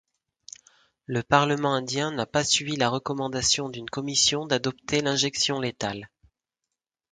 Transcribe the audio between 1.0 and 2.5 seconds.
Le parlement indien n'a pas